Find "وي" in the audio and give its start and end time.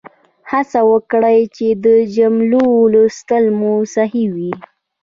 4.35-4.51